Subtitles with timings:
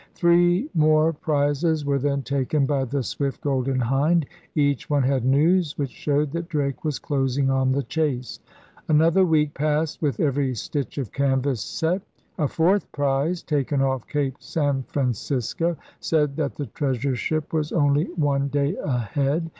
[0.15, 4.25] Three more prizes were then taken by the swift Golden Hind.
[4.55, 8.39] Each one had news which showed that Drake was closing on the chase.
[8.87, 12.01] An other week passed with every stitch of canvas set.
[12.39, 17.71] A fourth prize, taken off Cape San Fran cisco, said that the treasure ship was
[17.71, 19.47] only one day ahead.